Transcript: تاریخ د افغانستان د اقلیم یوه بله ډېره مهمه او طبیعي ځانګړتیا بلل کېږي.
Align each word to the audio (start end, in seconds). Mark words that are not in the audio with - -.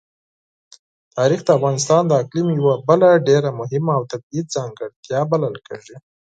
تاریخ 1.17 1.41
د 1.45 1.49
افغانستان 1.57 2.01
د 2.07 2.11
اقلیم 2.23 2.47
یوه 2.59 2.75
بله 2.89 3.09
ډېره 3.27 3.49
مهمه 3.59 3.91
او 3.97 4.03
طبیعي 4.11 4.41
ځانګړتیا 4.55 5.19
بلل 5.31 5.55
کېږي. 5.67 5.95